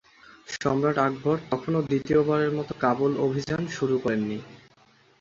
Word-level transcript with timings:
সম্রাট 0.55 0.97
আকবর 0.99 1.37
তখনও 1.51 1.81
দ্বিতীয়বারের 1.89 2.51
মত 2.57 2.69
কাবুল 2.83 3.11
অভিযান 3.25 3.61
শুরু 3.77 3.95
করেন 4.03 4.21
নি। 4.23 4.37